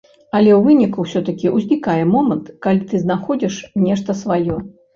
Але 0.37 0.51
ў 0.53 0.57
выніку 0.67 1.05
ўсё-такі 1.05 1.51
ўзнікае 1.59 1.99
момант, 2.15 2.51
калі 2.69 2.81
ты 2.89 3.05
знаходзіш 3.07 3.63
нешта 3.87 4.21
сваё. 4.27 4.61